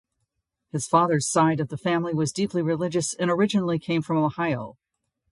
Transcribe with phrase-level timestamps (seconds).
[0.71, 4.79] His father's side of the family was deeply religious and originally came from Ohio.